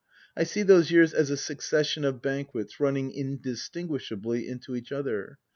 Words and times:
I 0.35 0.45
see 0.45 0.63
those 0.63 0.89
years 0.89 1.13
as 1.13 1.29
a 1.29 1.37
succession 1.37 2.03
of 2.05 2.23
banquets 2.23 2.79
running 2.79 3.11
indistinguishably 3.11 4.47
into 4.47 4.75
each 4.75 4.91
other. 4.91 5.37